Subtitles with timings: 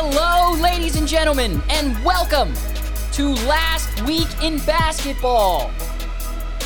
[0.00, 2.54] Hello, ladies and gentlemen, and welcome
[3.10, 5.72] to Last Week in Basketball.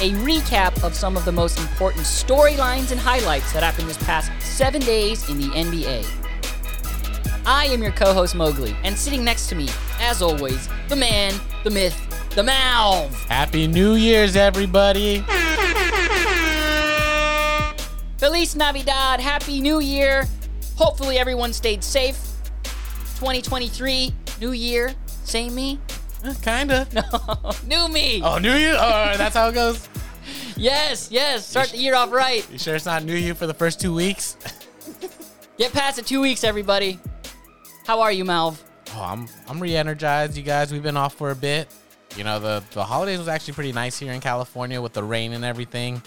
[0.03, 4.31] A recap of some of the most important storylines and highlights that happened this past
[4.43, 6.07] seven days in the NBA.
[7.47, 11.33] I am your co host Mowgli, and sitting next to me, as always, the man,
[11.65, 11.99] the myth,
[12.35, 13.15] the Malv.
[13.29, 15.25] Happy New Year's, everybody.
[18.19, 20.29] Feliz Navidad, Happy New Year.
[20.77, 22.32] Hopefully, everyone stayed safe.
[23.23, 25.79] 2023, new year, same me.
[26.25, 26.89] Uh, Kinda.
[26.93, 28.21] No, New me.
[28.21, 28.75] Oh, New Year?
[28.77, 29.89] Oh, that's how it goes.
[30.57, 31.47] Yes, yes.
[31.47, 32.47] Start the year off right.
[32.51, 34.37] You sure it's not New Year for the first two weeks?
[35.59, 36.99] Get past the two weeks, everybody.
[37.87, 38.61] How are you, Malv?
[38.95, 40.73] Oh, I'm I'm re-energized, you guys.
[40.73, 41.69] We've been off for a bit.
[42.17, 45.33] You know, the the holidays was actually pretty nice here in California with the rain
[45.33, 46.03] and everything.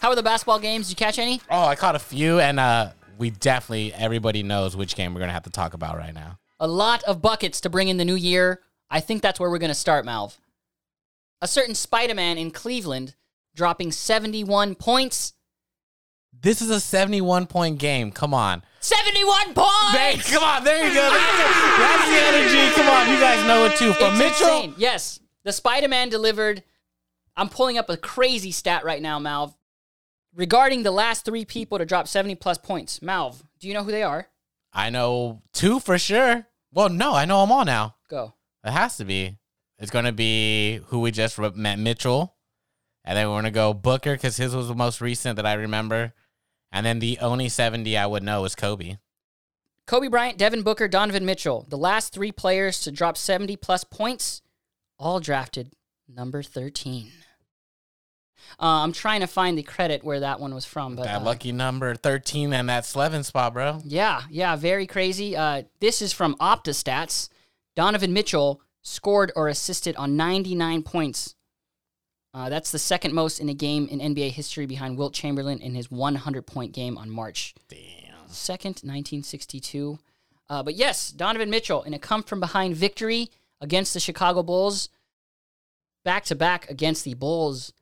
[0.00, 0.86] How were the basketball games?
[0.88, 1.40] Did you catch any?
[1.50, 5.32] Oh, I caught a few, and uh, we definitely everybody knows which game we're gonna
[5.32, 6.38] have to talk about right now.
[6.62, 8.60] A lot of buckets to bring in the new year.
[8.88, 10.38] I think that's where we're going to start, Malv.
[11.40, 13.16] A certain Spider Man in Cleveland
[13.56, 15.32] dropping 71 points.
[16.40, 18.12] This is a 71 point game.
[18.12, 18.62] Come on.
[18.78, 19.90] 71 points!
[19.90, 21.10] Hey, come on, there you go.
[21.10, 22.74] That's, the energy.
[22.76, 23.92] Come on, you guys know it too.
[23.94, 24.56] From It's Mitchell.
[24.56, 24.74] insane.
[24.76, 25.18] Yes.
[25.42, 26.62] The Spider Man delivered.
[27.36, 29.52] I'm pulling up a crazy stat right now, Malv.
[30.32, 33.00] Regarding the last three people to drop 70 plus points.
[33.00, 34.28] Malv, do you know who they are?
[34.72, 36.46] I know two for sure.
[36.72, 37.96] Well, no, I know them all now.
[38.08, 38.34] Go.
[38.64, 39.36] It has to be.
[39.78, 42.34] It's going to be who we just re- met, Mitchell.
[43.04, 45.54] And then we're going to go Booker because his was the most recent that I
[45.54, 46.14] remember.
[46.70, 48.96] And then the only 70 I would know is Kobe.
[49.86, 54.40] Kobe Bryant, Devin Booker, Donovan Mitchell, the last three players to drop 70 plus points,
[54.98, 55.72] all drafted
[56.08, 57.10] number 13.
[58.60, 61.24] Uh, I'm trying to find the credit where that one was from, but that uh,
[61.24, 63.80] lucky number 13 and that Slevin spot, bro.
[63.84, 65.36] yeah, yeah, very crazy.
[65.36, 67.28] Uh, this is from OptaStats.
[67.74, 71.34] Donovan Mitchell scored or assisted on 99 points.
[72.34, 75.74] Uh, that's the second most in a game in NBA history behind Wilt Chamberlain in
[75.74, 77.78] his 100 point game on March Damn.
[78.28, 79.98] 2nd, 1962.
[80.48, 83.30] Uh, but yes, Donovan Mitchell in a come from behind victory
[83.60, 84.88] against the Chicago Bulls,
[86.04, 87.72] back to back against the Bulls.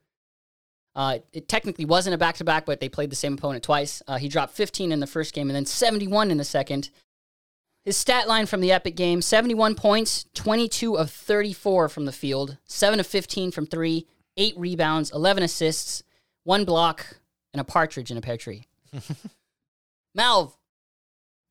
[0.95, 4.03] Uh, it technically wasn't a back to back, but they played the same opponent twice.
[4.09, 6.91] Uh, he dropped 15 in the first game and then 71 in the second.
[7.85, 12.59] His stat line from the Epic game 71 points, 22 of 34 from the field,
[12.65, 14.07] 7 of 15 from three,
[14.37, 16.03] 8 rebounds, 11 assists,
[16.45, 17.19] 1 block,
[17.55, 18.67] and a partridge in a pear tree.
[20.19, 20.53] Malv,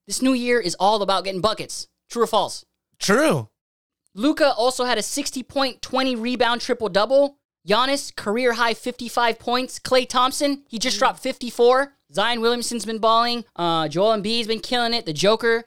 [0.05, 1.87] this new year is all about getting buckets.
[2.09, 2.65] True or false?
[2.99, 3.49] True.
[4.13, 7.38] Luka also had a 60 point, 20 rebound triple double.
[7.67, 9.79] Giannis, career high 55 points.
[9.79, 11.93] Klay Thompson, he just dropped 54.
[12.13, 13.45] Zion Williamson's been balling.
[13.55, 15.05] Uh, Joel Embiid's been killing it.
[15.05, 15.63] The Joker.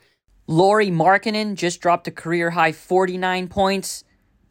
[0.47, 4.05] Lauri Markkanen just dropped a career high 49 points.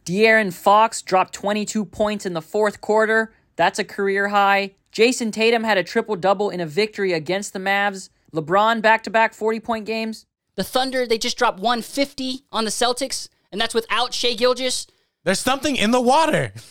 [0.06, 3.34] De'Aaron Fox dropped 22 points in the fourth quarter.
[3.56, 4.76] That's a career high.
[4.92, 8.10] Jayson Tatum had a triple double in a victory against the Mavs.
[8.34, 10.26] LeBron back to back 40 point games.
[10.56, 14.88] The Thunder, they just dropped 150 on the Celtics, and that's without Shai Gilgeous.
[15.24, 16.54] There's something in the water.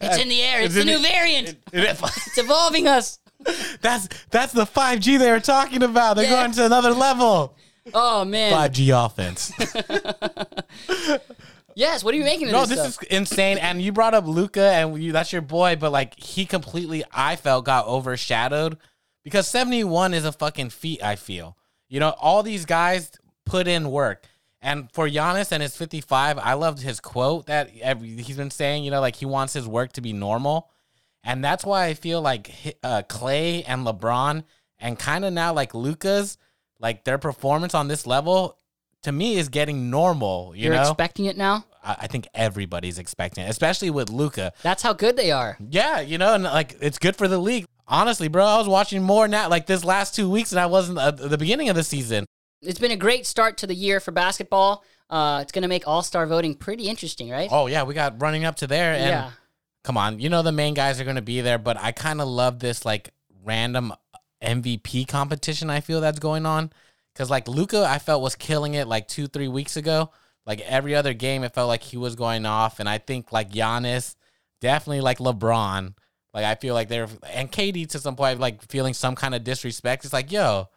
[0.00, 0.60] It's in the air.
[0.62, 1.56] It's It's the new the- variant.
[1.72, 3.18] It's evolving us.
[3.80, 6.16] that's that's the 5G they were talking about.
[6.16, 6.42] They're Yeah.
[6.42, 7.56] going to another level.
[7.94, 8.52] Oh man.
[8.52, 9.52] 5G offense.
[11.76, 12.04] Yes.
[12.04, 12.60] What are you making of this?
[12.60, 12.78] No, this?
[12.86, 13.04] this stuff?
[13.10, 13.58] is insane.
[13.58, 17.34] And you brought up Luka, and you, that's your boy, but like he completely, I
[17.36, 18.78] felt, got overshadowed
[19.24, 21.02] because 71 is a fucking feat.
[21.02, 21.56] I feel,
[21.88, 23.10] you know, all these guys
[23.44, 24.24] put in work.
[24.64, 28.82] And for Giannis and his 55, I loved his quote that every, he's been saying,
[28.82, 30.70] you know, like he wants his work to be normal.
[31.22, 32.50] And that's why I feel like
[32.82, 34.42] uh, Klay and LeBron
[34.78, 36.38] and kind of now like Luka's,
[36.80, 38.58] like their performance on this level
[39.02, 40.80] to me is getting normal, you You're know?
[40.80, 41.66] expecting it now.
[41.82, 44.54] I I think everybody's expecting, it, especially with Luka.
[44.62, 45.58] That's how good they are.
[45.60, 47.66] Yeah, you know, and like it's good for the league.
[47.86, 50.96] Honestly, bro, I was watching more now like this last two weeks and I wasn't
[50.96, 52.24] the, the beginning of the season.
[52.66, 54.84] It's been a great start to the year for basketball.
[55.10, 57.48] Uh, it's going to make All Star voting pretty interesting, right?
[57.52, 59.30] Oh yeah, we got running up to there, and yeah.
[59.82, 62.20] come on, you know the main guys are going to be there, but I kind
[62.20, 63.10] of love this like
[63.44, 63.92] random
[64.42, 65.70] MVP competition.
[65.70, 66.72] I feel that's going on
[67.12, 70.10] because like Luka, I felt was killing it like two three weeks ago.
[70.46, 73.50] Like every other game, it felt like he was going off, and I think like
[73.50, 74.16] Giannis,
[74.60, 75.94] definitely like LeBron.
[76.32, 79.44] Like I feel like they're and KD to some point like feeling some kind of
[79.44, 80.04] disrespect.
[80.04, 80.68] It's like, yo,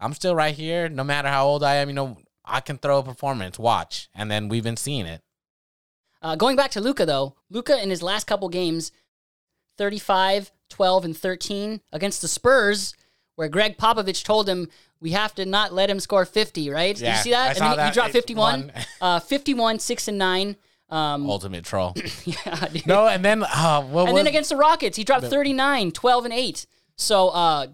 [0.00, 1.88] I'm still right here, no matter how old I am.
[1.88, 3.58] You know, I can throw a performance.
[3.58, 5.22] Watch, and then we've been seeing it.
[6.22, 8.92] Uh, going back to Luka, though, Luka in his last couple games,
[9.78, 12.94] 35, 12, and 13 against the Spurs,
[13.36, 14.68] where Gregg Popovich told him,
[15.00, 16.94] We have to not let him score 50, right?
[16.96, 17.44] Did you see that?
[17.44, 18.72] I and saw then he- he dropped It 51.
[19.00, 20.56] uh, 51, 6 and 9.
[20.90, 21.94] Um, Ultimate troll.
[22.24, 22.86] yeah, dude.
[22.86, 26.24] no, and then uh, what and was then against the Rockets, he dropped 39, 12
[26.24, 26.66] and 8.
[26.96, 27.68] So, uh,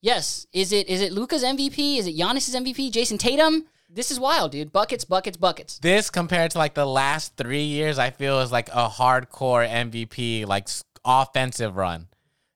[0.00, 1.98] yes, is it is it Luka's MVP?
[1.98, 2.90] Is it Giannis's MVP?
[2.92, 3.66] Jayson Tatum?
[3.88, 4.72] This is wild, dude.
[4.72, 5.78] Buckets, buckets, buckets.
[5.80, 7.98] this compared to like the last three years?
[7.98, 10.68] I feel is like a hardcore MVP like
[11.04, 12.06] offensive run.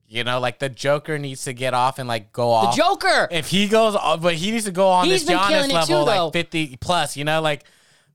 [0.07, 2.77] You know, like the Joker needs to get off and like go off.
[2.77, 2.83] The.
[2.83, 3.27] Joker.
[3.33, 5.95] if he goes, off- but he needs to go on He's this Giannis it too,
[5.95, 7.17] level, like fifty plus.
[7.17, 7.65] You know, like.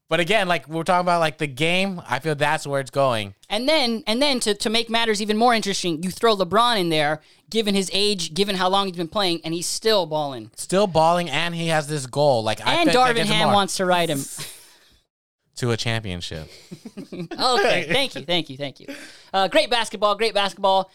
[0.10, 2.02] But again, like we're talking about, like the game.
[2.10, 3.36] I feel that's where it's going.
[3.48, 6.90] And then, and then to, to make matters even more interesting, you throw LeBron in
[6.90, 10.50] there, given his age, given how long he's been playing, and he's still balling.
[10.56, 12.44] Still balling, and he has this goal.
[12.44, 14.20] Like I And feel Darvin Ham wants to ride him.
[15.58, 16.50] to a championship.
[17.14, 18.88] okay, thank you, thank you, thank you.
[19.32, 20.90] Uh, great basketball, great basketball.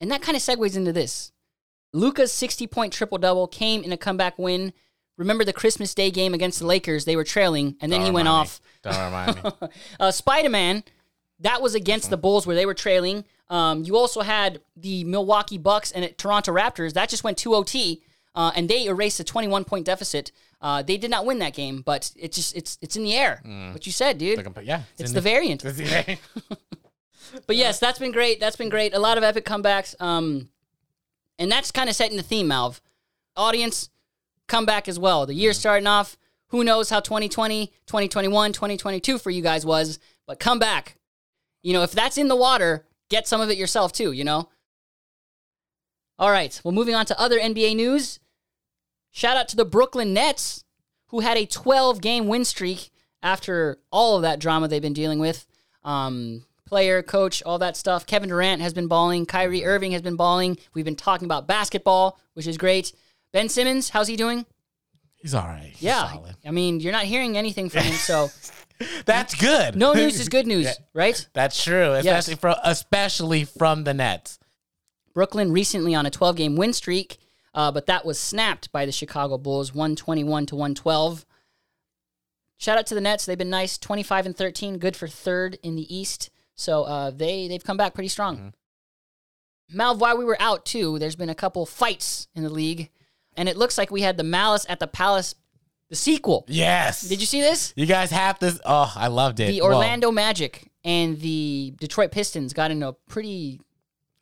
[0.00, 1.32] And that kind of segues into this.
[1.92, 4.72] Luka's 60 point triple double came in a comeback win.
[5.20, 7.04] Remember the Christmas Day game against the Lakers?
[7.04, 8.60] They were trailing, and then Don't he went off.
[8.84, 8.90] me.
[8.90, 9.68] Don't remind me.
[10.00, 10.82] Uh, Spider Man,
[11.40, 13.24] that was against the Bulls where they were trailing.
[13.50, 16.94] Um, you also had the Milwaukee Bucks and Toronto Raptors.
[16.94, 18.02] That just went 2 OT,
[18.34, 20.32] uh, and they erased a 21 point deficit.
[20.62, 23.42] Uh, they did not win that game, but it's just it's it's in the air.
[23.72, 24.38] What you said, dude.
[24.44, 25.62] Like, yeah, it's in the variant.
[25.64, 26.18] it's the-
[27.46, 28.40] But yes, that's been great.
[28.40, 28.94] That's been great.
[28.94, 29.94] A lot of epic comebacks.
[30.00, 30.48] Um,
[31.38, 32.80] and that's kind of setting the theme, Malv.
[33.36, 33.88] Audience,
[34.50, 35.24] comeback as well.
[35.24, 36.18] The year starting off.
[36.48, 40.96] Who knows how 2020, 2021, 2022 for you guys was, but come back.
[41.62, 44.48] You know, if that's in the water, get some of it yourself too, you know?
[46.18, 46.60] All right.
[46.64, 48.18] Well, moving on to other NBA news.
[49.12, 50.64] Shout out to the Brooklyn Nets,
[51.08, 52.90] who had a 12 game win streak
[53.22, 55.46] after all of that drama they've been dealing with.
[55.84, 58.06] Um, player, coach, all that stuff.
[58.06, 59.24] Kevin Durant has been balling.
[59.24, 60.58] Kyrie Irving has been balling.
[60.74, 62.92] We've been talking about basketball, which is great.
[63.32, 64.46] Ben Simmons, how's he doing?
[65.16, 65.70] He's all right.
[65.72, 66.10] He's Yeah.
[66.10, 66.36] solid.
[66.44, 68.30] I mean, you're not hearing anything from him, so
[69.04, 69.76] that's good.
[69.76, 71.26] no news is good news, right?
[71.34, 72.28] That's true, Yes.
[72.28, 74.38] especially from especially from the Nets.
[75.12, 77.18] Brooklyn recently on a 12 game win streak,
[77.54, 81.26] uh, but that was snapped by the Chicago Bulls, 121 to 112.
[82.58, 83.24] Shout out to the Nets.
[83.26, 86.30] They've been nice, 25 and 13, good for third in the East.
[86.54, 88.52] So uh, they, they've come back pretty strong.
[89.74, 92.90] Malv, while we were out too, there's been a couple fights in the league,
[93.36, 95.34] and it looks like we had the Malice at the Palace,
[95.88, 96.44] the sequel.
[96.48, 97.02] Yes.
[97.08, 97.72] Did you see this?
[97.76, 98.60] You guys have this.
[98.64, 99.48] Oh, I loved it.
[99.48, 103.60] The Orlando Magic and the Detroit Pistons got into a pretty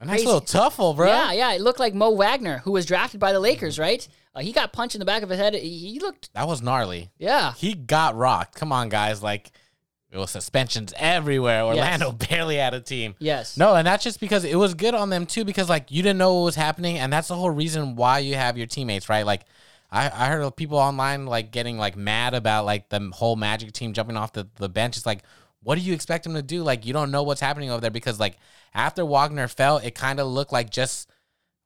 [0.01, 1.09] a nice crazy- little tuffle, bro.
[1.09, 1.53] Yeah, yeah.
[1.55, 4.07] It looked like Mo Wagner, who was drafted by the Lakers, right?
[4.35, 5.55] Uh, he got punched in the back of his head.
[5.55, 7.11] He, he looked, That was gnarly.
[7.19, 7.55] yeah.
[7.55, 8.55] He got rocked.
[8.55, 9.23] Come on, guys.
[9.23, 9.51] Like,
[10.11, 11.63] it was suspensions everywhere.
[11.63, 13.15] Orlando barely had a team.
[13.19, 13.57] Yes.
[13.57, 16.19] No, and that's just because it was good on them too, because like you didn't
[16.19, 19.27] know what was happening, and that's the whole reason why you have your teammates, right?
[19.27, 19.43] Like,
[19.91, 23.73] I, I heard of people online like getting like mad about like the whole Magic
[23.73, 24.97] team jumping off the, the bench.
[24.97, 25.23] It's like,
[25.63, 26.63] what do you expect them to do?
[26.63, 28.37] Like, you don't know what's happening over there because like
[28.75, 31.11] after Wagner fell, it kind of looked like just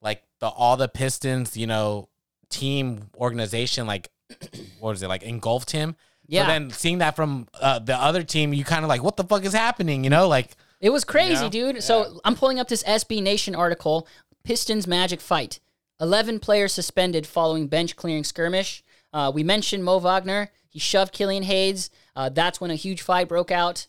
[0.00, 2.08] like the all the Pistons, you know,
[2.48, 4.10] team organization, like
[4.80, 5.94] what is it like engulfed him.
[6.32, 6.46] Yeah.
[6.46, 9.24] So then seeing that from uh, the other team, you kind of like, what the
[9.24, 10.02] fuck is happening?
[10.04, 10.56] You know, like.
[10.80, 11.48] It was crazy, Yeah.
[11.50, 11.82] dude.
[11.82, 14.08] So I'm pulling up this SB Nation article
[14.42, 15.60] Pistons Magic fight.
[16.00, 18.82] 11 players suspended following bench clearing skirmish.
[19.12, 20.50] Uh, we mentioned Mo Wagner.
[20.68, 21.90] He shoved Killian Hayes.
[22.16, 23.86] Uh, that's when a huge fight broke out.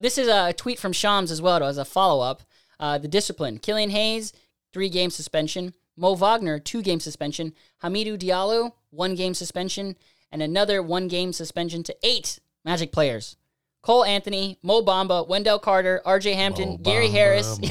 [0.00, 2.42] This is a tweet from Shams as well, as a follow up.
[2.80, 4.32] Uh, the discipline Killian Hayes,
[4.72, 5.74] three game suspension.
[5.96, 7.52] Mo Wagner, two game suspension.
[7.82, 9.96] Hamidou Diallo, one game suspension.
[10.32, 13.36] And another one game suspension to eight Magic players.
[13.82, 17.58] Cole Anthony, Mo Bamba, Wendell Carter, RJ Hampton, Mo Gary Bamba, Harris.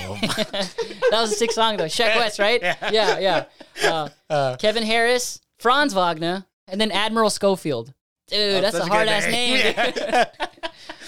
[1.11, 1.85] That was a sick song though.
[1.85, 2.61] Sheck Wes, right?
[2.91, 3.45] Yeah, yeah.
[3.83, 7.93] Uh, Uh, Kevin Harris, Franz Wagner, and then Admiral Schofield.
[8.27, 9.75] Dude, that's, such a hard ass name.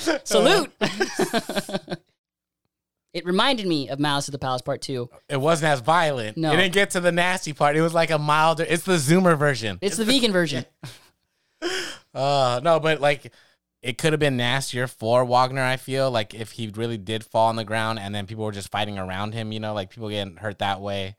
[0.05, 0.21] dude.
[0.23, 0.71] Salute.
[3.13, 5.09] it reminded me of Malice at the Palace Part 2.
[5.29, 6.37] it wasn't as violent.
[6.37, 6.51] No.
[6.51, 7.75] It didn't get to the nasty part.
[7.75, 8.65] It was like a milder.
[8.67, 9.79] It's the Zoomer version.
[9.81, 10.65] It's the vegan version.
[12.13, 13.31] Uh, no, but like
[13.83, 15.61] it could have been nastier for Wagner.
[15.61, 18.51] I feel like if he really did fall on the ground and then people were
[18.51, 21.15] just fighting around him, you know, like people getting hurt that way.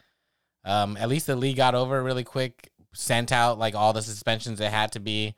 [0.65, 4.61] Um, at least the league got over really quick, sent out like all the suspensions
[4.61, 5.35] it had to be,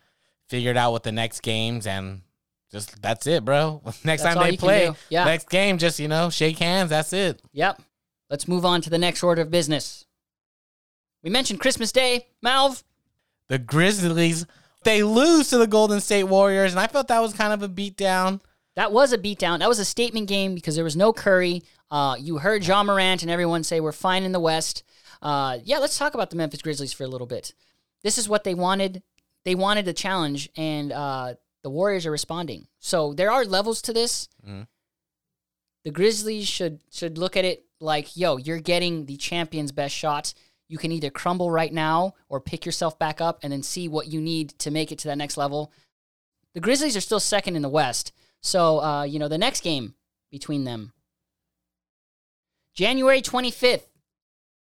[0.48, 2.22] figured out with the next games, and
[2.72, 3.82] just that's it, bro.
[4.04, 4.90] next That's time they play.
[5.10, 5.24] Yeah.
[5.24, 6.90] next game, just you know, shake hands.
[6.90, 7.42] That's it.
[7.52, 7.82] Yep.
[8.30, 10.06] Let's move on to the next order of business.
[11.22, 12.28] We mentioned Christmas Day.
[12.44, 12.82] Malv,
[13.48, 14.46] The Grizzlies
[14.82, 17.68] they lose to the Golden State Warriors, and I felt that was kind of a
[17.68, 18.40] beatdown.
[18.76, 19.58] That was a beatdown.
[19.58, 21.62] That was a statement game because there was no Curry.
[21.90, 24.84] Uh, you heard Ja Morant and everyone say we're fine in the West.
[25.20, 27.52] Uh, yeah, let's talk about the Memphis Grizzlies for a little bit.
[28.02, 29.02] this is what they wanted.
[29.44, 32.66] They wanted a challenge, and uh, the Warriors are responding.
[32.78, 34.28] So there are levels to this.
[34.46, 34.66] Mhm.
[35.84, 40.32] The Grizzlies should should look at it like, yo, you're getting the champion's best shot.
[40.70, 44.06] You can either crumble right now or pick yourself back up and then see what
[44.06, 45.72] you need to make it to that next level.
[46.54, 48.12] The Grizzlies are still second in the West.
[48.40, 49.94] So, uh, you know, the next game
[50.30, 50.92] between them,
[52.72, 53.88] January 25th.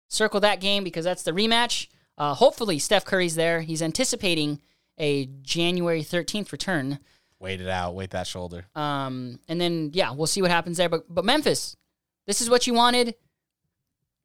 [0.07, 1.87] Circle that game because that's the rematch.
[2.17, 3.61] Uh, hopefully, Steph Curry's there.
[3.61, 4.59] He's anticipating
[4.97, 6.97] a January 13th return.
[7.39, 7.93] Wait it out.
[7.93, 8.65] Wait that shoulder.
[8.73, 10.89] Um, and then, yeah, we'll see what happens there.
[10.89, 11.77] But, but Memphis,
[12.25, 13.13] this is what you wanted.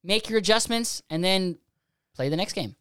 [0.02, 1.59] Make your adjustments and then
[2.16, 2.75] play the next game.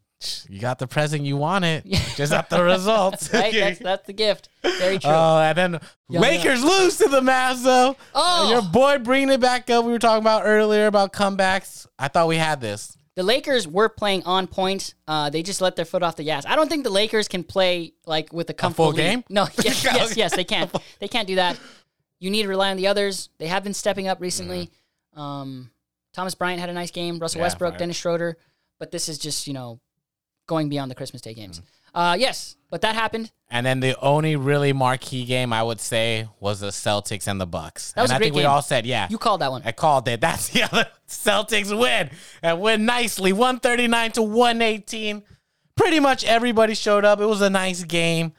[0.49, 1.83] You got the present you wanted.
[2.15, 3.29] Just not the results.
[3.33, 3.53] Right?
[3.53, 4.49] That's, that's the gift.
[4.63, 5.11] Very true.
[5.11, 7.95] Oh, and then Yeah, Lakers lose to the Mavs though.
[8.13, 8.49] Oh!
[8.49, 9.83] Your boy bringing it back up.
[9.85, 11.85] We were talking about earlier about comebacks.
[11.99, 12.97] I thought we had this.
[13.15, 14.93] The Lakers were playing on point.
[15.07, 16.45] Uh, they just let their foot off the gas.
[16.45, 19.03] I don't think the Lakers can play like with a comfortable full lead.
[19.03, 19.23] game?
[19.29, 20.73] No, yes, yes, yes, they can't.
[20.99, 21.57] They can't do that.
[22.19, 23.29] You need to rely on the others.
[23.37, 24.69] They have been stepping up recently.
[25.15, 25.69] Um,
[26.13, 27.19] Thomas Bryant had a nice game.
[27.19, 27.39] Russell.
[27.39, 27.79] Yeah, Westbrook, fire.
[27.79, 28.37] Dennis Schroeder,
[28.79, 29.79] but this is just you know
[30.47, 31.59] going beyond the Christmas Day games.
[31.59, 31.97] Mm-hmm.
[31.97, 33.31] Uh, yes, but that happened.
[33.49, 37.45] And then the only really marquee game I would say was the Celtics and the
[37.45, 37.93] Bucks.
[37.93, 39.07] That was and a I great think we all said, yeah.
[39.09, 39.61] You called that one.
[39.63, 40.19] I called it.
[40.21, 42.09] That's the other Celtics win
[42.41, 45.23] and win nicely, one thirty nine to one eighteen.
[45.75, 47.21] Pretty much everybody showed up.
[47.21, 48.33] It was a nice game.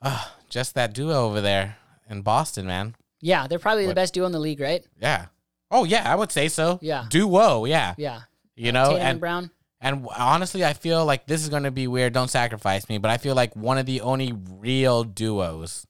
[0.00, 1.76] Uh, just that duo over there
[2.08, 2.94] in Boston, man.
[3.20, 4.86] Yeah, they're probably the best duo in the league, right?
[5.00, 5.26] Yeah.
[5.70, 6.78] Oh yeah, I would say so.
[6.82, 7.06] Yeah.
[7.08, 7.64] Duo.
[7.64, 7.94] Yeah.
[7.98, 8.20] Yeah.
[8.54, 9.50] You know, Tatum and, and Brown.
[9.80, 12.12] And honestly, I feel like this is going to be weird.
[12.12, 15.86] Don't sacrifice me, but I feel like one of the only real duos,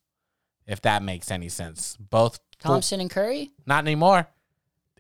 [0.67, 1.97] if that makes any sense.
[1.99, 3.53] Both Thompson and Curry.
[3.67, 4.27] not anymore.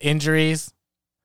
[0.00, 0.72] Injuries.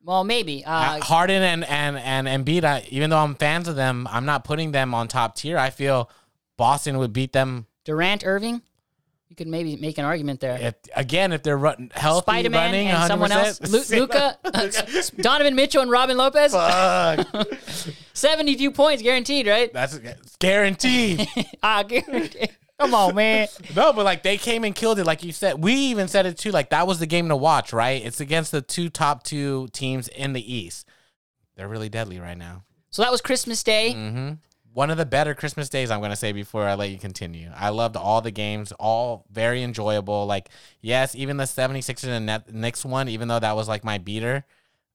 [0.04, 0.64] Well, maybe.
[0.66, 2.64] Uh, Harden and and and Embiid.
[2.64, 5.58] I, even though I'm fans of them, I'm not putting them on top tier.
[5.58, 6.10] I feel
[6.58, 8.62] Boston would beat them Durant, Irving.
[9.32, 10.58] You could maybe make an argument there.
[10.60, 12.88] if, again if they're run, healthy, Spider Man running.
[12.90, 13.60] and someone else.
[13.60, 13.90] 100%.
[13.92, 14.38] Lu- Luka,
[15.22, 16.52] Donovan Mitchell, and Robin Lopez.
[16.52, 17.26] Fuck.
[18.14, 19.72] 72 points guaranteed, right?
[19.72, 19.98] That's
[20.40, 21.26] guaranteed.
[21.64, 22.50] ah, guaranteed.
[22.78, 23.48] Come on, man.
[23.74, 25.06] No, but like they came and killed it.
[25.06, 26.52] Like you said, we even said it too.
[26.52, 28.04] Like that was the game to watch, right?
[28.06, 30.90] It's against the two top two teams in the East.
[31.56, 32.64] They're really deadly right now.
[32.90, 33.94] So that was Christmas Day.
[33.94, 34.32] hmm
[34.74, 37.52] One of the better Christmas days, I'm going to say before I let you continue.
[37.56, 40.26] I loved all the games, all very enjoyable.
[40.26, 40.50] Like,
[40.80, 44.46] yes, even the 76ers and Net- Knicks one, even though that was like my beater,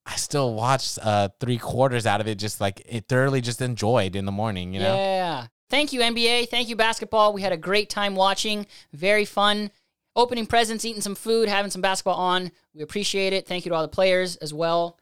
[0.07, 4.17] I still watched uh, three quarters out of it, just like it thoroughly just enjoyed
[4.17, 4.95] in the morning, you know?
[4.95, 5.47] Yeah.
[5.69, 6.49] Thank you, NBA.
[6.49, 7.33] Thank you, basketball.
[7.33, 8.67] We had a great time watching.
[8.93, 9.71] Very fun.
[10.15, 12.53] Opening presents, eating some food, having some basketball on.
[12.73, 13.47] We appreciate it.
[13.47, 14.99] Thank you to all the players as well.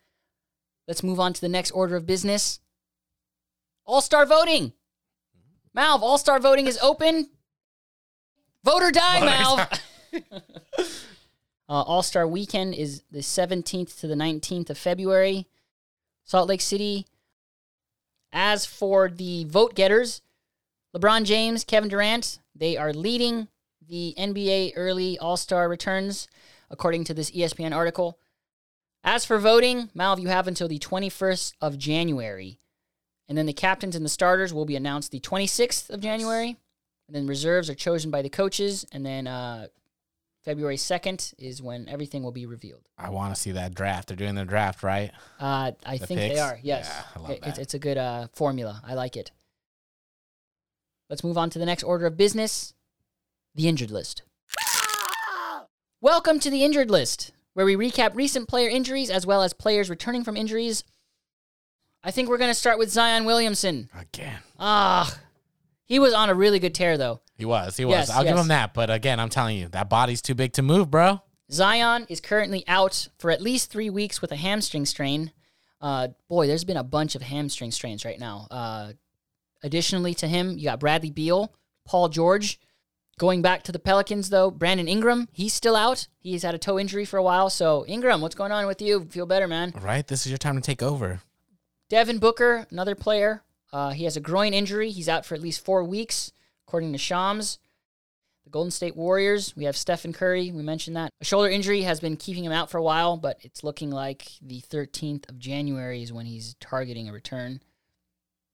[0.88, 2.60] Let's move on to the next order of business.
[3.86, 4.72] All star voting.
[5.76, 7.28] Malv, all star voting is open.
[8.64, 9.80] Vote or die, Malv.
[10.78, 10.82] uh,
[11.68, 15.46] all star weekend is the 17th to the 19th of February.
[16.24, 17.06] Salt Lake City.
[18.32, 20.22] As for the vote getters,
[20.96, 23.48] LeBron James, Kevin Durant, they are leading
[23.86, 26.26] the NBA early All Star returns,
[26.70, 28.18] according to this ESPN article.
[29.04, 32.58] As for voting, Malv, you have until the 21st of January.
[33.28, 36.56] And then the captains and the starters will be announced the 26th of January.
[37.08, 38.84] And then reserves are chosen by the coaches.
[38.92, 39.68] And then uh,
[40.44, 42.82] February 2nd is when everything will be revealed.
[42.98, 44.08] I want to see that draft.
[44.08, 45.10] They're doing the draft, right?
[45.40, 46.58] Uh, I The think they are.
[46.62, 48.82] Yes, Yeah, I love It- it's, it's a good uh, formula.
[48.86, 49.30] I like it.
[51.10, 52.72] Let's move on to the next order of business:
[53.54, 54.22] the injured list.
[56.00, 59.88] Welcome to the injured list, where we recap recent player injuries as well as players
[59.90, 60.82] returning from injuries.
[62.04, 63.88] I think we're gonna start with Zion Williamson.
[63.98, 64.38] Again.
[64.58, 65.18] Ah,
[65.86, 67.22] he was on a really good tear though.
[67.36, 67.76] He was.
[67.76, 67.94] He was.
[67.94, 68.74] Yes, I'll give him that.
[68.74, 71.22] But again, I'm telling you, that body's too big to move, bro.
[71.50, 75.32] Zion is currently out for at least three weeks with a hamstring strain.
[75.80, 78.46] Uh, boy, there's been a bunch of hamstring strains right now.
[78.50, 78.92] Uh,
[79.62, 82.58] additionally to him, you got Bradley Beal, Paul George.
[83.18, 86.08] Going back to the Pelicans, though, Brandon Ingram, he's still out.
[86.18, 87.48] He's had a toe injury for a while.
[87.48, 89.04] So, Ingram, what's going on with you?
[89.04, 89.72] Feel better, man.
[89.80, 90.04] Right?
[90.06, 91.20] This is your time to take over.
[91.88, 93.42] Devin Booker, another player.
[93.72, 94.90] Uh, he has a groin injury.
[94.90, 96.32] He's out for at least four weeks,
[96.66, 97.58] according to Shams.
[98.44, 100.52] The Golden State Warriors, we have Stephen Curry.
[100.52, 101.10] We mentioned that.
[101.20, 104.28] A shoulder injury has been keeping him out for a while, but it's looking like
[104.42, 107.60] the 13th of January is when he's targeting a return.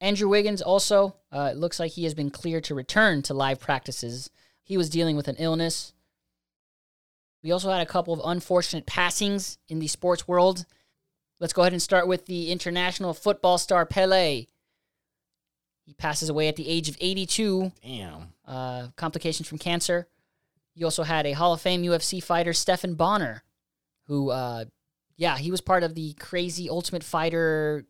[0.00, 3.60] Andrew Wiggins also, uh, it looks like he has been cleared to return to live
[3.60, 4.30] practices.
[4.62, 5.92] He was dealing with an illness.
[7.42, 10.66] We also had a couple of unfortunate passings in the sports world.
[11.40, 14.46] Let's go ahead and start with the international football star Pele.
[15.84, 18.34] He passes away at the age of 82, Damn.
[18.46, 20.06] uh, complications from cancer.
[20.74, 23.42] You also had a Hall of Fame UFC fighter, Stephan Bonnar,
[24.06, 24.66] who, uh,
[25.16, 27.86] yeah, he was part of the crazy Ultimate Fighter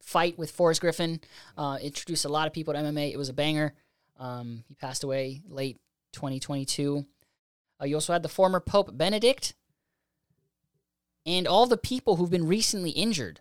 [0.00, 1.20] fight with Forrest Griffin.
[1.58, 3.12] Uh, introduced a lot of people to MMA.
[3.12, 3.74] It was a banger.
[4.18, 5.78] Um, he passed away late
[6.12, 7.04] 2022.
[7.80, 9.54] Uh, you also had the former Pope Benedict
[11.26, 13.40] and all the people who've been recently injured.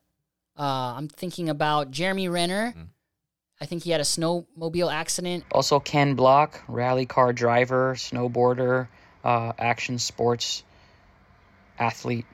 [0.57, 2.73] Uh, I'm thinking about Jeremy Renner.
[3.59, 5.43] I think he had a snowmobile accident.
[5.51, 8.87] Also, Ken Block, rally car driver, snowboarder,
[9.23, 10.63] uh, action sports
[11.77, 12.25] athlete,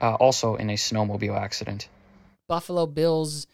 [0.00, 1.88] uh, also in a snowmobile accident.
[2.46, 3.46] Buffalo Bills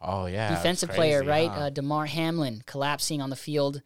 [0.00, 0.54] Oh yeah.
[0.54, 1.50] defensive crazy, player, right?
[1.50, 1.60] huh?
[1.60, 3.82] Uh, Damar Hamlin collapsing on the field.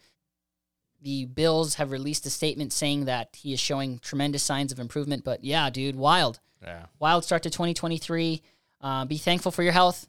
[1.01, 5.25] The Bills have released a statement saying that he is showing tremendous signs of improvement.
[5.25, 6.87] But yeah, dude, wild, yeah.
[6.99, 8.43] wild start to 2023.
[8.81, 10.07] Uh, be thankful for your health.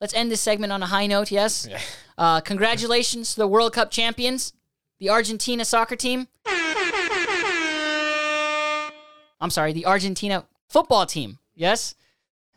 [0.00, 1.30] Let's end this segment on a high note.
[1.30, 1.66] Yes.
[1.68, 1.80] Yeah.
[2.16, 4.52] Uh, congratulations to the World Cup champions,
[4.98, 6.28] the Argentina soccer team.
[9.40, 11.38] I'm sorry, the Argentina football team.
[11.54, 11.94] Yes.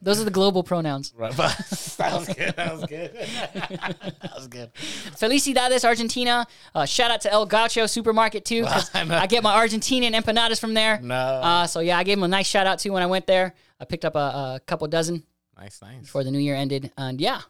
[0.01, 1.13] Those are the global pronouns.
[1.22, 2.55] Right, that was good.
[2.55, 3.13] That was good.
[3.53, 4.74] that was good.
[4.74, 6.48] Felicidades, Argentina.
[6.74, 8.65] Uh, shout out to El Gacho Supermarket, too.
[8.65, 11.00] I get my Argentinian empanadas from there.
[11.00, 11.15] No.
[11.15, 13.53] Uh, so, yeah, I gave him a nice shout out, too, when I went there.
[13.79, 15.24] I picked up a, a couple dozen
[15.55, 16.01] nice, nice.
[16.01, 16.91] before the new year ended.
[16.98, 17.41] And, yeah,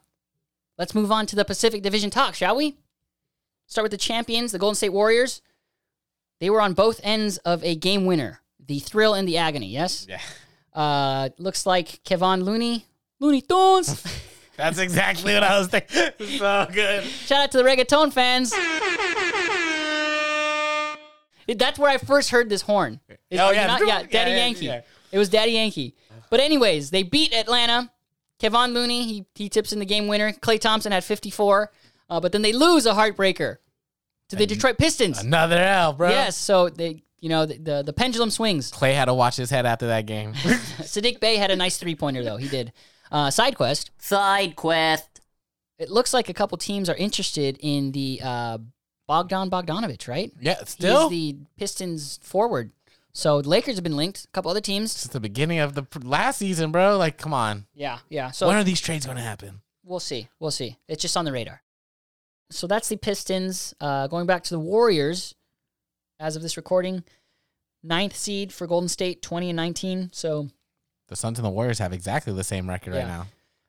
[0.78, 2.78] let's move on to the Pacific Division talk, shall we?
[3.68, 5.42] Start with the champions, the Golden State Warriors.
[6.42, 10.08] They were on both ends of a game winner, the thrill and the agony, yes?
[10.10, 10.20] Yeah.
[10.74, 12.86] Uh, looks like Kevon Looney,
[13.20, 14.04] Looney Tunes.
[14.58, 16.12] That's exactly what I was thinking.
[16.38, 17.04] so good.
[17.04, 18.54] Shout out to the reggaeton fans.
[21.48, 23.00] That's where I first heard this horn.
[23.30, 23.68] Is- Oh, yeah.
[23.68, 24.66] not- yeah, Yeah, Daddy yeah, Yankee.
[24.66, 24.82] yeah.
[25.12, 25.96] It was Daddy Yankee.
[26.30, 27.92] But anyways, they beat Atlanta.
[28.40, 30.32] Kevon Looney, he, he tips in the game winner.
[30.32, 31.72] Klay Thompson had 54.
[32.10, 33.58] Uh, but then they lose a heartbreaker
[34.30, 35.20] to the Detroit Pistons.
[35.22, 36.10] Another L, bro.
[36.10, 38.72] Yes, so they, you know, the, the, the pendulum swings.
[38.72, 40.34] Klay had to watch his head after that game.
[40.34, 42.38] Saddiq Bey had a nice three pointer, though.
[42.38, 42.74] He did.
[43.12, 43.92] Uh, side quest.
[44.00, 45.22] Side quest.
[45.78, 48.58] It looks like a couple teams are interested in the uh,
[49.08, 50.32] Bogdan Bogdanovich, right?
[50.40, 51.10] yeah, still.
[51.10, 52.72] He's the Pistons forward.
[53.14, 54.26] So the Lakers have been linked.
[54.26, 54.94] A couple other teams.
[54.94, 56.98] It's the beginning of the last season, bro.
[56.98, 57.66] Like, come on.
[57.74, 58.32] Yeah, yeah.
[58.32, 59.62] So when are these trades going to happen?
[59.84, 60.30] we'll see.
[60.40, 60.78] We'll see.
[60.88, 61.62] It's just on the radar.
[62.50, 63.74] So that's the Pistons.
[63.80, 65.36] Uh, going back to the Warriors,
[66.22, 67.04] as of this recording,
[67.84, 70.10] ninth seed for Golden State, 20 and 19.
[70.14, 70.50] So
[71.08, 73.00] The Suns and the Warriors have exactly the same record Yeah.
[73.02, 73.28] right now.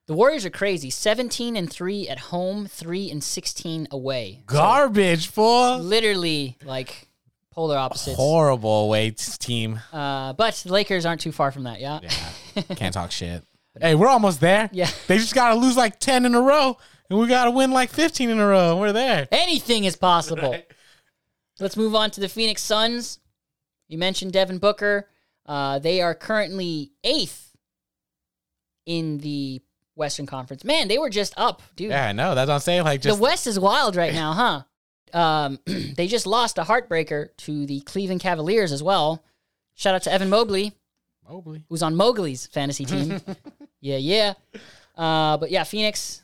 [0.09, 0.91] the Warriors are crazy.
[0.91, 4.43] 17 and 3 at home, 3 and 16 away.
[4.49, 5.79] So Garbage, fool.
[5.79, 7.09] literally like
[7.51, 8.17] polar opposites.
[8.17, 9.81] Horrible away team.
[9.93, 12.01] Uh, but the Lakers aren't too far from that, yeah?
[12.03, 13.43] Yeah, can't talk shit.
[13.81, 14.69] Hey, we're almost there.
[14.73, 14.91] Yeah.
[15.07, 16.77] They just got to lose like 10 in a row,
[17.09, 19.29] and we got to win like 15 in a row, we're there.
[19.33, 20.57] Anything is possible.
[21.63, 23.21] Let's move on to the Phoenix Suns.
[23.89, 25.09] You mentioned Devin Booker.
[25.47, 27.57] Uh, they are currently eighth
[28.87, 29.61] in the
[29.95, 30.65] Western Conference.
[30.65, 31.91] Man, they were just up, dude.
[31.91, 32.35] Yeah, I know.
[32.35, 32.85] That's what I'm saying.
[32.85, 34.33] Like, just the West is wild right now,
[35.13, 35.19] huh?
[35.19, 39.25] Um, they just lost a heartbreaker to the Cleveland Cavaliers as well.
[39.75, 40.73] Shout out to Evan Mobley,
[41.29, 41.65] Mobley.
[41.69, 43.21] who's on Mowgli's fantasy team.
[43.81, 44.35] yeah, yeah.
[44.97, 46.23] Uh, but yeah, Phoenix.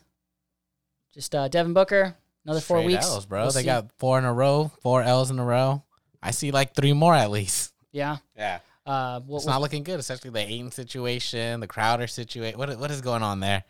[1.12, 2.16] Just uh, Devin Booker.
[2.48, 3.42] Another four Straight weeks, L's, bro.
[3.42, 3.66] We'll they see.
[3.66, 5.82] got four in a row, four L's in a row.
[6.22, 7.74] I see like three more at least.
[7.92, 8.16] yeah.
[8.36, 8.60] Yeah.
[8.86, 12.58] Uh, we'll, It's not looking good, especially the Ayton situation, the Crowder situation.
[12.58, 13.64] What what is going on there?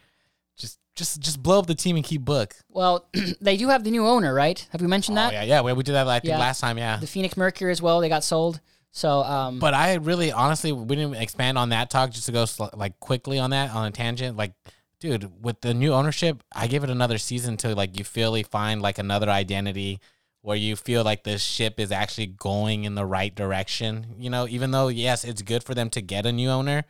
[0.56, 2.54] Just just just blow up the team and keep book.
[2.68, 3.08] Well,
[3.40, 4.64] they do have the new owner, right?
[4.70, 5.32] Have we mentioned Oh that?
[5.32, 5.60] yeah, yeah.
[5.60, 6.38] We, we did that I think Yeah.
[6.38, 6.98] last time, yeah.
[6.98, 7.98] The Phoenix Mercury as well.
[8.00, 8.60] They got sold.
[8.92, 12.44] So, um, But I really, honestly, we didn't expand on that talk just to go
[12.46, 14.36] sl- like quickly on that on a tangent.
[14.36, 14.52] Like,
[15.00, 18.82] dude, with the new ownership, I give it another season to like you fully find
[18.82, 20.00] like another identity
[20.42, 24.14] where you feel like the ship is actually going in the right direction.
[24.18, 26.84] You know, even though yes, it's good for them to get a new owner,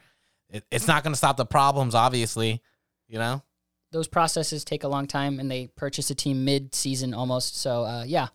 [0.48, 1.94] it, it's not going to stop the problems.
[1.94, 2.62] Obviously,
[3.08, 3.42] you know.
[3.90, 7.58] those processes take a long time, and they purchase a team mid-season almost.
[7.58, 8.28] So, uh, yeah,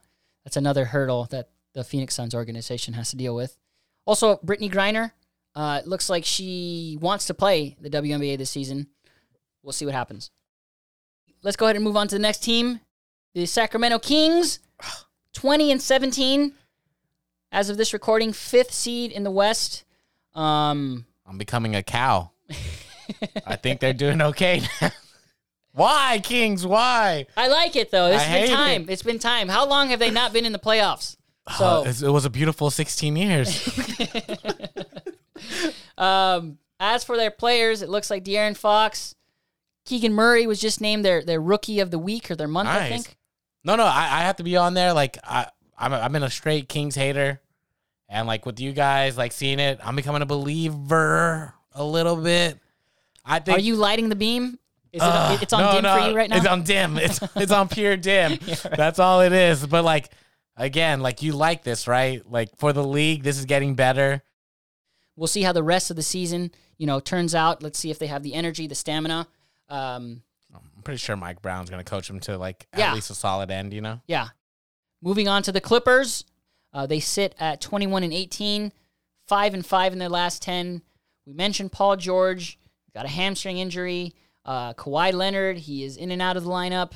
[0.44, 3.58] that's another hurdle that the Phoenix Suns organization has to deal with.
[4.06, 5.12] Also, Brittney Griner.
[5.56, 8.88] Uh, looks like she wants to play the WNBA this season.
[9.64, 10.30] We'll see what happens.
[11.42, 12.80] Let's go ahead and move on to the next team,
[13.34, 14.60] the Sacramento Kings.
[15.34, 16.54] Twenty and seventeen,
[17.52, 19.84] as of this recording, fifth seed in the West.
[20.36, 22.30] Um, I'm becoming a cow.
[23.48, 24.62] I think they're doing okay.
[24.80, 24.92] now.
[25.72, 26.68] Why, Kings?
[26.68, 27.26] Why?
[27.36, 28.10] I like it though.
[28.10, 28.82] This I has been time.
[28.84, 28.90] it.
[28.92, 29.50] It's been time.
[29.50, 31.18] How long have they not been in the playoffs?
[31.46, 33.68] Uh, So, it's- it was a beautiful 16 years.
[35.98, 39.16] um, as for their players, it looks like De'Aaron Fox
[39.86, 42.90] Keegan Murray was just named their their rookie of the week or their month, I
[42.90, 43.18] think.
[43.64, 44.94] No, no, I, I have to be on there.
[44.94, 47.42] Like I, I'm, a, I'm in a straight Kings hater,
[48.10, 52.60] and like with you guys, like seeing it, I'm becoming a believer a little bit.
[53.26, 53.58] I think.
[53.58, 54.60] Are you lighting the beam?
[54.92, 56.38] Is Ugh, it it's on no, dim no, for you right now?
[56.38, 56.98] It's on dim.
[57.02, 58.38] It's it's on pure dim.
[58.76, 59.66] That's all it is.
[59.66, 60.10] But like
[60.56, 62.22] again, like you like this, right?
[62.30, 64.22] Like for the league, this is getting better.
[65.16, 67.64] We'll see how the rest of the season, you know, turns out.
[67.64, 69.28] Let's see if they have the energy, the stamina.
[69.74, 70.22] Um,
[70.54, 72.90] I'm pretty sure Mike Brown's gonna coach him to like Yeah.
[72.90, 73.74] at least a solid end.
[73.74, 74.02] You know.
[74.08, 74.30] yeah.
[75.02, 76.24] Moving on to the Clippers,
[76.74, 78.72] uh, they sit at 21 and 18,
[79.28, 80.82] five and five in their last 10.
[81.26, 82.58] We mentioned Paul George
[82.94, 84.14] got a hamstring injury.
[84.46, 86.92] Uh, Kawhi Leonard, he is in and out of the lineup.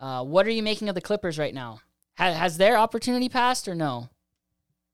[0.00, 1.80] Uh, what are you making of the Clippers right now?
[2.18, 4.08] Ha- has their opportunity passed or no?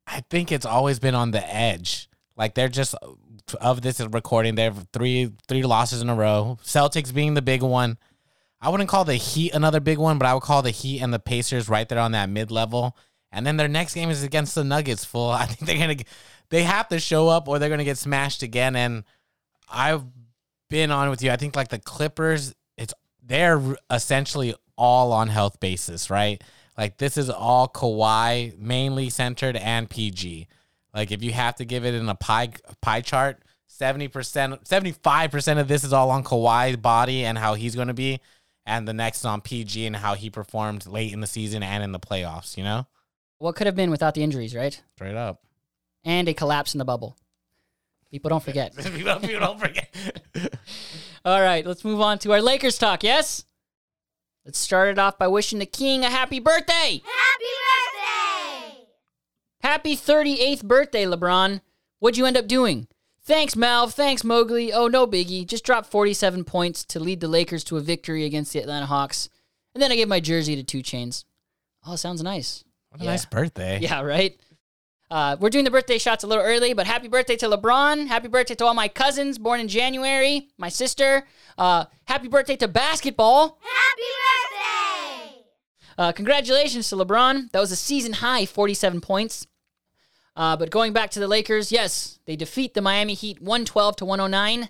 [0.06, 2.08] I think it's always been on the edge.
[2.36, 2.94] Like they're just
[3.54, 6.58] of this recording, they have three three losses in a row.
[6.62, 7.98] Celtics being the big one.
[8.60, 11.12] I wouldn't call the Heat another big one, but I would call the Heat and
[11.12, 12.96] the Pacers right there on that mid level.
[13.30, 15.04] And then their next game is against the Nuggets.
[15.04, 16.02] Full, I think they're gonna
[16.48, 18.76] they have to show up or they're gonna get smashed again.
[18.76, 19.04] And
[19.68, 20.04] I've
[20.68, 21.30] been on with you.
[21.30, 26.42] I think like the Clippers, it's they're essentially all on health basis, right?
[26.76, 30.46] Like this is all Kawhi mainly centered and PG.
[30.96, 34.92] Like if you have to give it in a pie pie chart, seventy percent, seventy
[34.92, 38.20] five percent of this is all on Kawhi's body and how he's going to be,
[38.64, 41.84] and the next is on PG and how he performed late in the season and
[41.84, 42.56] in the playoffs.
[42.56, 42.86] You know,
[43.38, 44.82] What could have been without the injuries, right?
[44.96, 45.42] straight up.
[46.02, 47.16] And a collapse in the bubble.
[48.10, 48.74] People don't forget.
[48.94, 49.94] people, people don't forget.
[51.26, 53.44] All right, let's move on to our Lakers talk, yes?
[54.46, 57.02] Let's start it off by wishing the king a happy birthday.
[57.04, 57.95] Happy birthday!
[59.66, 61.60] Happy 38th birthday, LeBron.
[61.98, 62.86] What'd you end up doing?
[63.24, 63.92] Thanks, Malv.
[63.92, 64.72] Thanks, Mowgli.
[64.72, 65.44] Oh, no biggie.
[65.44, 69.28] Just dropped 47 points to lead the Lakers to a victory against the Atlanta Hawks.
[69.74, 71.24] And then I gave my jersey to 2 Chainz.
[71.84, 72.62] Oh, sounds nice.
[72.90, 73.10] What a Yeah.
[73.10, 73.80] nice birthday.
[73.82, 74.38] Yeah, right?
[75.10, 78.06] Uh, we're doing the birthday shots a little early, but happy birthday to LeBron.
[78.06, 80.46] Happy birthday to all my cousins born in January.
[80.58, 81.26] My sister.
[81.58, 83.58] Uh, happy birthday to basketball.
[83.60, 84.02] Happy
[85.34, 85.44] birthday!
[85.98, 87.50] Uh, congratulations to LeBron.
[87.50, 89.48] That was a season high 47 points.
[90.36, 94.04] Uh, but going back to the Lakers, yes, they defeat the Miami Heat 112 to
[94.04, 94.68] 109.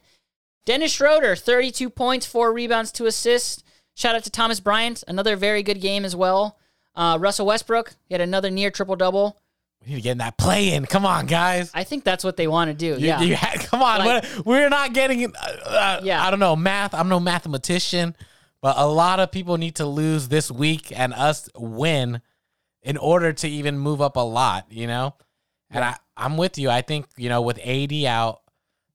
[0.65, 3.63] Dennis Schroeder, 32 points, four rebounds, two assists.
[3.95, 6.59] Shout out to Thomas Bryant, another very good game as well.
[6.95, 9.39] Uh, Russell Westbrook, he had another near triple double.
[9.83, 10.87] We need to get in that play in.
[10.87, 11.71] Come on, guys.
[11.75, 13.01] I think that's what they want to do.
[13.01, 13.21] You- yeah.
[13.21, 15.25] you ha- come on, Like- we're not getting.
[15.35, 16.25] Uh, uh, Yeah.
[16.25, 16.95] I don't know math.
[16.95, 18.17] I'm no mathematician,
[18.63, 22.21] but a lot of people need to lose this week and us win
[22.83, 24.67] in order to even move up a lot.
[24.71, 25.15] You know,
[25.71, 26.71] and I I'm with you.
[26.71, 28.41] I think you know with AD out,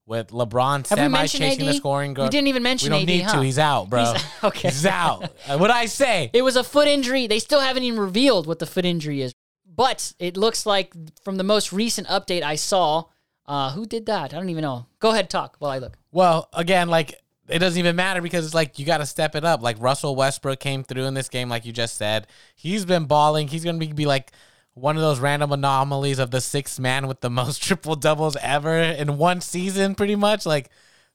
[0.06, 1.76] with LeBron Have semi chasing the AD?
[1.76, 2.14] scoring.
[2.14, 3.36] Go- We didn't even mention We don't AD, need huh?
[3.36, 3.42] to.
[3.42, 4.04] He's out, bro.
[4.04, 4.68] He's- okay.
[4.68, 5.24] He's out.
[5.48, 6.30] Uh, what I say?
[6.32, 7.26] It was a foot injury.
[7.26, 9.32] They still haven't even revealed what the foot injury is.
[9.74, 10.92] But it looks like
[11.24, 13.04] from the most recent update I saw,
[13.46, 14.34] uh, who did that?
[14.34, 14.86] I don't even know.
[14.98, 15.96] Go ahead, talk while I look.
[16.10, 17.14] Well, again, like
[17.48, 19.62] it doesn't even matter because it's like you got to step it up.
[19.62, 22.26] Like Russell Westbrook came through in this game, like you just said.
[22.54, 23.48] He's been balling.
[23.48, 24.32] He's gonna be, be like
[24.74, 28.78] one of those random anomalies of the sixth man with the most triple doubles ever
[28.78, 30.46] in one season, pretty much.
[30.46, 30.70] Like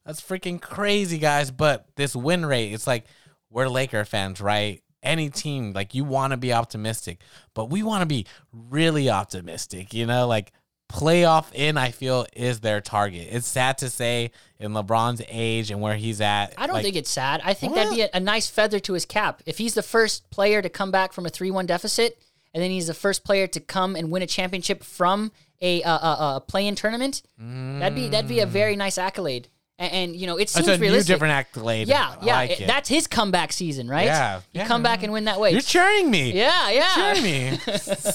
[0.05, 1.51] that's freaking crazy, guys.
[1.51, 3.05] But this win rate, it's like
[3.49, 4.81] we're Laker fans, right?
[5.03, 7.21] Any team, like you want to be optimistic,
[7.53, 10.51] but we want to be really optimistic, you know, like
[10.89, 13.27] playoff in, I feel, is their target.
[13.31, 16.53] It's sad to say in LeBron's age and where he's at.
[16.57, 17.41] I don't like, think it's sad.
[17.43, 19.43] I think that'd be a, a nice feather to his cap.
[19.45, 22.21] If he's the first player to come back from a 3 1 deficit,
[22.53, 25.31] and then he's the first player to come and win a championship from
[25.61, 29.47] a, uh, uh, uh, play in tournament, that'd be that'd be a very nice accolade.
[29.79, 31.13] And, and you know, it seems It's a new realistic.
[31.15, 31.87] different accolade.
[31.87, 32.35] yeah, I yeah.
[32.35, 32.67] like it- it.
[32.67, 34.05] that's his comeback season, right?
[34.05, 34.67] Yeah, You yeah.
[34.67, 35.51] come back and win that way.
[35.51, 36.31] You're cheering me.
[36.33, 36.93] yeah, yeah.
[36.95, 37.59] Cheering me.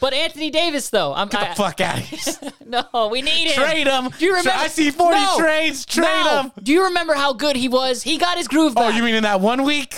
[0.00, 2.52] But Anthony Davis, though, I'm Get I, the fuck out of here.
[2.66, 3.62] no, we need him.
[3.62, 4.08] Trade him.
[4.18, 4.50] Do you remember?
[4.52, 5.34] I see 40 No.
[5.38, 5.86] trades.
[5.86, 6.42] Trade No.
[6.42, 6.52] him.
[6.60, 8.02] Do you remember how good he was?
[8.02, 8.92] He got his groove back.
[8.92, 9.94] Oh, you mean in that one week?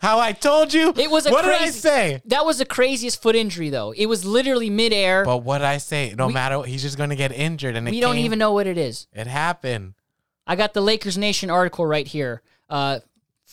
[0.00, 0.94] How I told you?
[0.96, 1.58] It was a What crazy.
[1.58, 2.22] did I say?
[2.24, 3.92] That was the craziest foot injury, though.
[3.92, 5.26] It was literally midair.
[5.26, 6.14] But what did I say?
[6.16, 7.76] No matter what, he's just going to get injured.
[7.76, 9.06] And it we don't even know what it is.
[9.12, 9.92] It happened.
[10.46, 12.40] I got the Lakers Nation article right here.
[12.70, 13.00] Uh,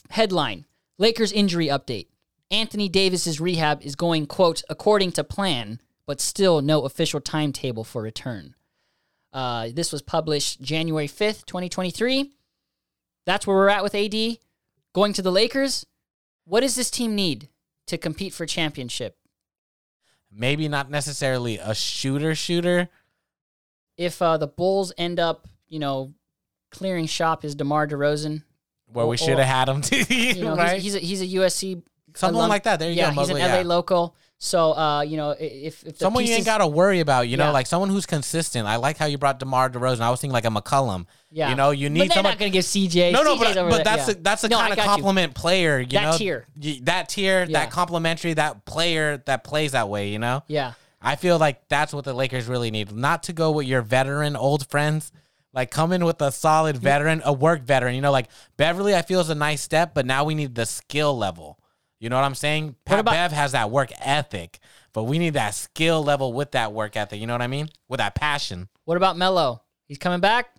[0.09, 0.65] headline:
[0.97, 2.07] Lakers injury update.
[2.49, 8.01] Anthony Davis's rehab is going quote according to plan, but still no official timetable for
[8.01, 8.55] return.
[9.33, 12.31] Uh, this was published January fifth, twenty twenty three.
[13.25, 14.37] That's where we're at with AD
[14.93, 15.85] going to the Lakers.
[16.47, 17.49] What does this team need
[17.87, 19.17] to compete for championship?
[20.31, 22.89] Maybe not necessarily a shooter shooter.
[23.97, 26.13] If uh, the Bulls end up, you know,
[26.71, 28.43] clearing shop is DeMar DeRozan,
[28.91, 30.79] where we should have had him, You know, right?
[30.81, 31.81] he's, he's a he's a USC
[32.15, 32.79] Someone alum- like that.
[32.79, 33.21] There you yeah, go.
[33.21, 33.61] he's an LA yeah.
[33.63, 34.15] local.
[34.37, 37.37] So uh, you know, if, if the Someone you ain't got to worry about, you
[37.37, 37.51] know, Yeah.
[37.51, 38.67] like someone who's consistent.
[38.67, 40.01] I like how you brought DeMar DeRozan.
[40.01, 41.05] I was thinking like a McCollum.
[41.29, 41.99] Yeah, You know, you need.
[41.99, 42.31] but they're someone.
[42.31, 43.11] not gonna give CJ.
[43.11, 44.13] no, no, CJ's but, but that's yeah.
[44.13, 44.89] the, that's the No, kind of got you.
[44.89, 46.45] compliment player, you That know, tier.
[46.83, 47.59] That tier, Yeah.
[47.59, 50.43] that complimentary, that player that plays that way, you know.
[50.47, 52.93] Yeah, I feel like that's what the Lakers really need.
[52.93, 55.11] Not to go with your veteran old friends.
[55.53, 56.79] Like come in with a solid mm.
[56.79, 57.95] veteran, a work veteran.
[57.95, 60.65] You know, like Beverley, I feel is a nice step, but now we need the
[60.65, 61.57] skill level.
[61.99, 62.75] You know what I'm saying?
[62.85, 64.59] Pat about- Bev has that work ethic,
[64.93, 67.19] but we need that skill level with that work ethic.
[67.19, 67.69] You know what I mean?
[67.89, 68.69] With that passion.
[68.85, 69.63] What about Melo?
[69.87, 70.49] He's coming back.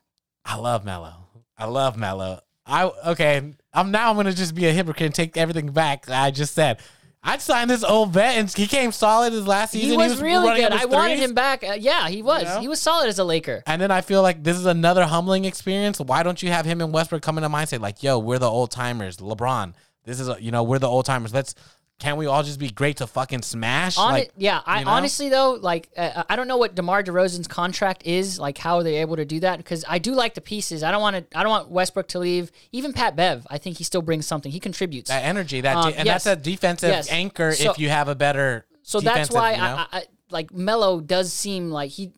[0.49, 1.13] I love Melo.
[1.59, 2.41] I love Melo.
[2.65, 3.55] I okay.
[3.73, 4.11] I'm now.
[4.11, 6.09] I'm gonna just be a hypocrite and take everything back.
[6.11, 6.81] I just said.
[7.21, 9.91] I'd sign this old vet, and he came solid his last season.
[9.91, 10.67] He was, really good.
[10.67, 11.65] up his I wanted him back.
[11.65, 12.45] Uh, yeah, he was.
[12.45, 12.61] know?
[12.61, 13.63] He was solid as a Laker.
[13.67, 15.99] And then I feel like this is another humbling experience.
[15.99, 18.49] Why don't you have him and Westbrook coming come into mindset like, yo, we're the
[18.49, 19.17] old timers.
[19.17, 21.35] LeBron, this is, a, you know, we're the old timers.
[21.35, 21.57] Let's,
[21.99, 23.99] can we all just be great to fucking smash?
[23.99, 24.61] On like, it, yeah.
[24.65, 24.93] I you know?
[24.93, 28.39] honestly though, like, uh, I don't know what Demar Derozan's contract is.
[28.39, 29.59] Like, how are they able to do that?
[29.59, 30.85] Because I do like the pieces.
[30.85, 31.39] I don't want to.
[31.39, 32.53] I don't want Westbrook to leave.
[32.71, 34.53] Even Pat Bev, I think he still brings something.
[34.53, 35.11] He contributes.
[35.11, 36.25] that energy, that, Um, and yes.
[36.25, 37.11] that's a defensive Yes.
[37.11, 38.65] anchor So- if you have a better.
[38.83, 39.65] so that's why you know?
[39.65, 42.13] I, I, I like Melo does seem like he.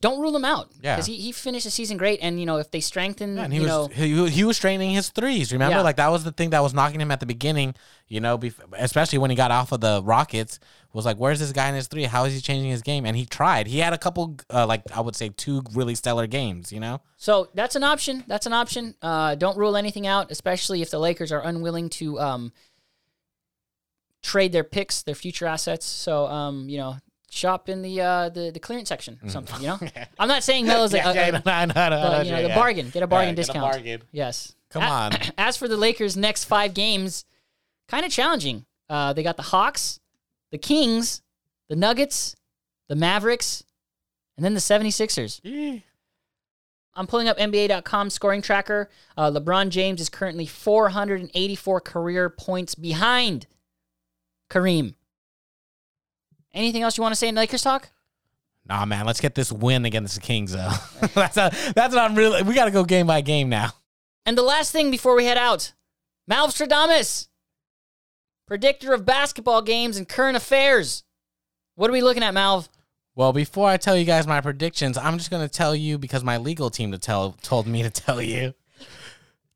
[0.00, 0.70] Don't rule him out.
[0.82, 0.94] Yeah.
[0.96, 3.52] because he, he finished the season great, and you know if they strengthen, Yeah, and
[3.52, 5.52] he you was know, he, he was straining his threes.
[5.52, 5.82] Remember, Yeah.
[5.82, 7.74] like that was the thing that was knocking him at the beginning.
[8.08, 10.58] You know, bef- especially when he got off of the Rockets,
[10.92, 12.04] was like, "Where's this guy in his three?
[12.04, 13.66] How is he changing his game?" And he tried.
[13.66, 16.72] He had a couple, uh, like I would say, two really stellar games.
[16.72, 18.24] You know, So that's an option.
[18.26, 18.94] That's an option.
[19.00, 22.52] Uh, don't rule anything out, especially if the Lakers are unwilling to um,
[24.22, 25.86] trade their picks, their future assets.
[25.86, 26.96] So um, you know,
[27.32, 29.60] shop in the uh, the the clearance section or something.
[29.60, 29.78] You know,
[30.18, 31.14] I'm not saying Melo's like Mm.
[31.14, 32.90] yeah, a, yeah, a- I know, I know, I the, you know, yeah, the bargain.
[32.90, 33.72] Get a bargain Yeah, get a discount.
[33.72, 34.02] bargain.
[34.12, 34.54] Yes.
[34.70, 35.12] Come A- on.
[35.38, 37.24] As for the Lakers' next five games,
[37.88, 38.64] kind of challenging.
[38.88, 40.00] Uh, they got the Hawks,
[40.50, 41.22] the Kings,
[41.68, 42.36] the Nuggets,
[42.88, 43.64] the Mavericks,
[44.36, 45.40] and then the 76ers.
[45.44, 45.80] Eh.
[46.94, 48.90] I'm pulling up NBA.com scoring tracker.
[49.16, 53.46] Uh, LeBron James is currently 484 career points behind
[54.50, 54.94] Kareem.
[56.54, 57.90] Anything else you want to say in Lakers talk?
[58.66, 60.70] Nah, man, let's get this win against the Kings though.
[61.14, 62.42] that's a, that's what I'm really.
[62.42, 63.70] We got to go game by game now.
[64.24, 65.72] And the last thing before we head out
[66.30, 67.28] Malstradamus,
[68.46, 71.04] predictor of basketball games and current affairs.
[71.74, 72.68] What are we looking at, Malv?
[73.14, 76.36] Well, before I tell you guys my predictions, I'm just gonna tell you because my
[76.36, 78.54] legal team to tell told me to tell you.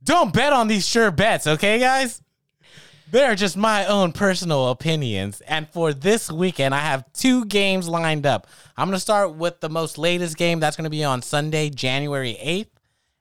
[0.03, 2.23] Don't bet on these sure bets, okay, guys?
[3.09, 5.41] They're just my own personal opinions.
[5.43, 8.49] And for this weekend, I have two games lined up.
[8.77, 10.59] I'm gonna start with the most latest game.
[10.59, 12.71] That's gonna be on Sunday, January 8th,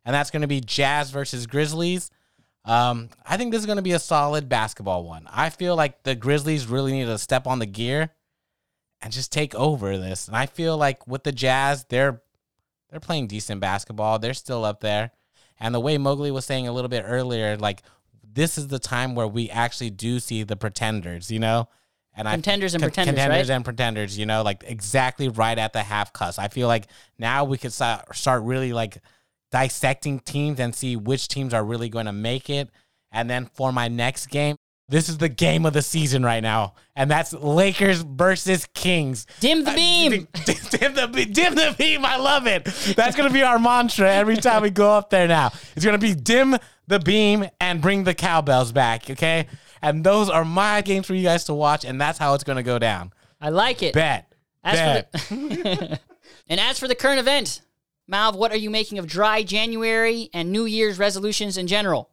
[0.03, 2.09] and that's gonna be Jazz versus Grizzlies.
[2.63, 5.27] Um, I think this is gonna be a solid basketball one.
[5.31, 8.09] I feel like the Grizzlies really need to step on the gear
[9.01, 10.27] and just take over this.
[10.27, 12.23] And I feel like with the Jazz, they're
[12.89, 14.17] they're playing decent basketball.
[14.17, 15.11] They're still up there.
[15.59, 17.83] And the way Mowgli was saying a little bit earlier, like
[18.35, 21.67] this is the time where we actually do see the pretenders, you know?
[22.17, 23.55] And Contenders and con- pretenders, contenders right?
[23.55, 26.37] and pretenders, you know, like exactly right at the half cuss.
[26.39, 28.99] I feel like now we could start, start really like
[29.51, 32.69] dissecting teams and see which teams are really going to make it.
[33.11, 34.55] And then for my next game,
[34.87, 39.25] this is the game of the season right now, and that's Lakers versus Kings.
[39.39, 40.27] Dim the Uh, beam.
[40.45, 42.05] dim, dim the be- dim the beam.
[42.05, 42.65] I love it.
[42.95, 45.27] That's gonna be our mantra every time we go up there.
[45.27, 46.55] Now it's gonna be dim
[46.87, 49.09] the beam and bring the cowbells back.
[49.09, 49.47] Okay,
[49.81, 52.63] and those are my games for you guys to watch, and that's how it's gonna
[52.63, 53.11] go down.
[53.41, 53.93] I like it.
[53.93, 54.31] Bet.
[54.63, 55.11] As Bet.
[55.11, 55.99] the,
[56.49, 57.61] and as for the current event,
[58.11, 62.09] Malv, what are you making of dry January and New Year's resolutions in general?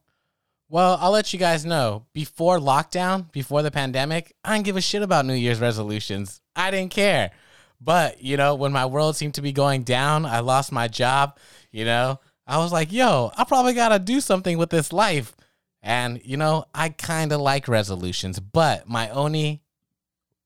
[0.73, 2.07] Well, I'll let you guys know.
[2.15, 6.41] Before lockdown, before the pandemic, I didn't give a shit about New Year's resolutions.
[6.57, 7.31] I didn't care.
[7.79, 11.37] But, you know, when my world seemed to be going down, I lost my job,
[11.73, 15.37] you know, I was like, yo, I probably got to do something with this life.
[15.83, 19.61] And, you know, I kind of like resolutions, but my only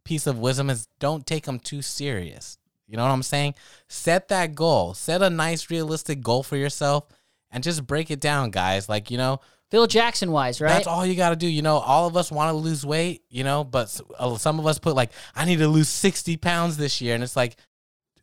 [0.03, 2.59] piece of wisdom is don't take them too serious.
[2.89, 3.55] You know what I'm saying?
[3.87, 7.05] Set that goal, set a nice, realistic goal for yourself
[7.49, 8.89] and just break it down, guys.
[8.89, 10.71] Like, you know, Phil Jackson wise, right?
[10.71, 11.49] that's all you got to do.
[11.49, 14.67] You know, all of us want to lose weight, you know, but uh, some of
[14.67, 17.15] us put like, I need to lose 60 pounds this year.
[17.15, 17.57] And it's like,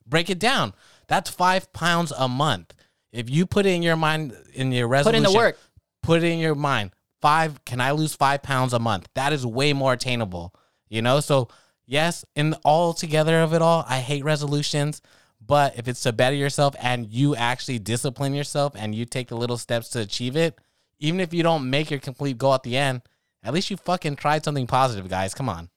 [0.07, 0.73] break it down.
[1.07, 2.73] That's five pounds a month.
[3.11, 5.59] If you put it in your mind, in your resolution, Put in the work.
[6.01, 6.91] put it in your mind.
[7.21, 9.07] Five, can I lose five pounds a month?
[9.15, 10.53] That is way more attainable,
[10.89, 11.19] you know?
[11.19, 11.49] So,
[11.85, 15.01] yes, in all together of it all, I hate resolutions.
[15.45, 19.35] But if it's to better yourself and you actually discipline yourself and you take the
[19.35, 20.57] little steps to achieve it,
[20.99, 23.01] even if you don't make your complete goal at the end,
[23.43, 25.33] at least you fucking tried something positive, guys.
[25.33, 25.69] Come on.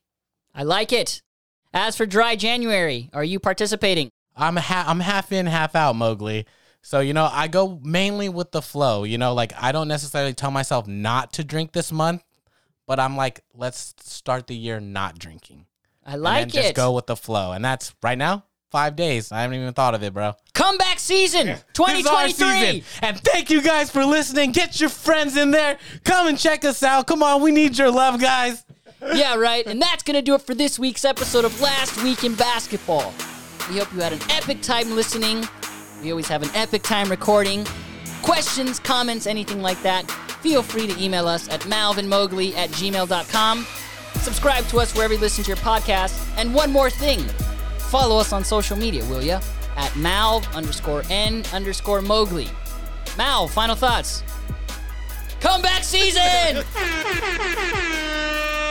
[0.55, 1.22] I like it.
[1.74, 4.11] As for dry January, are you participating?
[4.37, 6.46] I'm ha- I'm half in, half out, Mowgli.
[6.83, 9.05] So you know, I go mainly with the flow.
[9.05, 12.22] You know, like I don't necessarily tell myself not to drink this month,
[12.87, 15.66] but I'm like, let's start the year not drinking.
[16.05, 16.52] I like it.
[16.52, 19.33] Just go with the flow, and that's right now five days.
[19.33, 20.35] I haven't even thought of it, bro.
[20.55, 22.33] Comeback season This 2023.
[22.33, 22.83] season.
[23.02, 24.52] And thank you guys for listening.
[24.52, 25.79] Get your friends in there.
[26.05, 27.07] Come and check us out.
[27.07, 28.64] Come on, we need your love, guys.
[29.14, 29.66] yeah, right.
[29.66, 33.12] And that's going to do it for this week's episode of Last Week in Basketball.
[33.70, 35.44] We hope you had an epic time listening.
[36.02, 37.66] We always have an epic time recording.
[38.22, 43.66] Questions, comments, anything like that, feel free to email us at malvinmowgli at gmail.com.
[44.20, 46.18] Subscribe to us wherever you listen to your podcast.
[46.37, 47.24] And one more thing
[47.87, 49.40] follow us on social media, will ya?
[49.77, 52.49] At malv underscore n underscore Mowgli.
[53.16, 54.22] Mal, final thoughts.
[55.40, 56.64] Comeback season!